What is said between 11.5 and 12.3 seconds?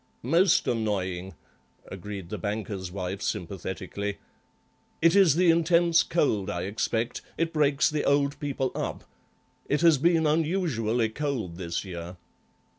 this year."